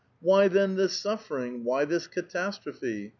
Why, 0.19 0.49
tben, 0.49 0.77
this 0.77 0.97
suffering? 0.97 1.63
Why 1.63 1.85
this 1.85 2.07
catastrophe? 2.07 3.09